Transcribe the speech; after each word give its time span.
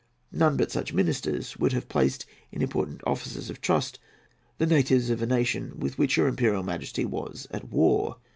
None 0.31 0.57
but 0.57 0.71
such 0.71 0.93
ministers 0.95 1.57
would 1.57 1.73
have 1.73 1.87
placed 1.87 2.25
in 2.51 2.63
important 2.63 3.03
offices 3.05 3.51
of 3.51 3.61
trust 3.61 3.99
the 4.57 4.65
natives 4.65 5.11
of 5.11 5.21
a 5.21 5.27
nation 5.27 5.73
with 5.79 5.99
which 5.99 6.17
your 6.17 6.27
Imperial 6.27 6.63
Majesty 6.63 7.05
was 7.05 7.45
at 7.51 7.69
war. 7.69 8.15